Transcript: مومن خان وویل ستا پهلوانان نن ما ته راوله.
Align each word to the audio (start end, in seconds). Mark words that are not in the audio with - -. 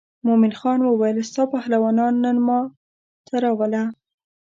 مومن 0.25 0.53
خان 0.59 0.79
وویل 0.83 1.17
ستا 1.29 1.43
پهلوانان 1.53 2.13
نن 2.23 2.37
ما 2.47 2.59
ته 3.27 3.35
راوله. 3.43 3.83